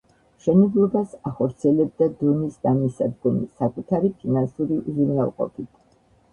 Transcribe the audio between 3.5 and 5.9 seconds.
საკუთარი ფინანსური უზრუნველყოფით.